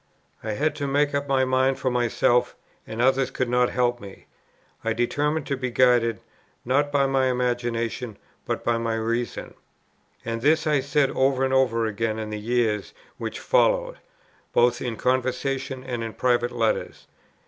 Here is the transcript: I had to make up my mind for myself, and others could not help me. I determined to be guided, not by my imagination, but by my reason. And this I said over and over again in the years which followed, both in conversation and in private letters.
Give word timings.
I 0.43 0.53
had 0.53 0.73
to 0.77 0.87
make 0.87 1.13
up 1.13 1.27
my 1.27 1.45
mind 1.45 1.77
for 1.77 1.91
myself, 1.91 2.55
and 2.87 2.99
others 2.99 3.29
could 3.29 3.47
not 3.49 3.69
help 3.69 3.99
me. 4.01 4.25
I 4.83 4.93
determined 4.93 5.45
to 5.45 5.55
be 5.55 5.69
guided, 5.69 6.21
not 6.65 6.91
by 6.91 7.05
my 7.05 7.27
imagination, 7.27 8.17
but 8.43 8.63
by 8.63 8.79
my 8.79 8.95
reason. 8.95 9.53
And 10.25 10.41
this 10.41 10.65
I 10.65 10.79
said 10.79 11.11
over 11.11 11.43
and 11.45 11.53
over 11.53 11.85
again 11.85 12.17
in 12.17 12.31
the 12.31 12.39
years 12.39 12.95
which 13.19 13.39
followed, 13.39 13.97
both 14.53 14.81
in 14.81 14.95
conversation 14.97 15.83
and 15.83 16.03
in 16.03 16.13
private 16.13 16.51
letters. 16.51 17.05